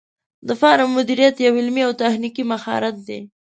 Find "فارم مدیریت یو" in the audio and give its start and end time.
0.61-1.53